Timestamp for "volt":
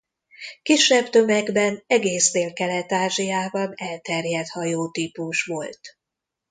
5.45-5.79